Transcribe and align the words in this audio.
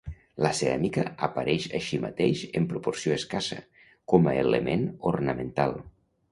La 0.43 0.51
ceràmica 0.59 1.03
apareix 1.27 1.67
així 1.81 1.99
mateix, 2.07 2.41
en 2.61 2.67
proporció 2.73 3.15
escassa, 3.19 3.61
com 4.15 4.33
a 4.33 4.37
element 4.49 4.91
ornamental. 5.15 5.81